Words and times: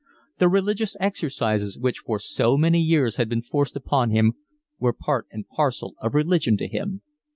The 0.39 0.47
religious 0.49 0.97
exercises 0.99 1.77
which 1.77 1.99
for 1.99 2.17
so 2.17 2.57
many 2.57 2.79
years 2.81 3.17
had 3.17 3.29
been 3.29 3.43
forced 3.43 3.75
upon 3.75 4.09
him 4.09 4.33
were 4.79 4.93
part 4.93 5.27
and 5.29 5.47
parcel 5.47 5.93
of 6.01 6.15
religion 6.15 6.57
to 6.57 6.67
him. 6.67 7.03